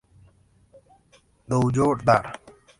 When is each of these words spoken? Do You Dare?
Do 1.47 1.69
You 1.75 1.95
Dare? 2.03 2.33